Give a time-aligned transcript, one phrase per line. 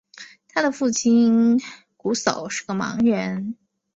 [0.47, 1.59] 他的父亲
[1.99, 3.55] 瞽叟是个盲人。